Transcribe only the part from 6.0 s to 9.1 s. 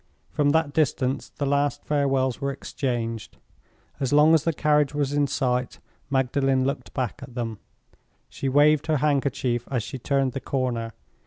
Magdalen looked back at them; she waved her